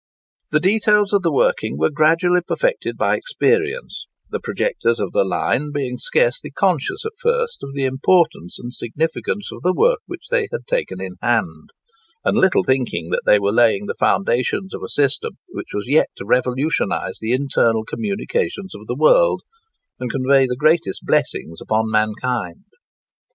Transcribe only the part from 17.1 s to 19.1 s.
the internal communications of the